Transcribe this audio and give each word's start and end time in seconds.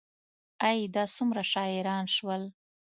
ای، 0.69 0.79
دا 0.95 1.03
څومره 1.15 1.41
شاعران 1.53 2.05
شول 2.15 2.41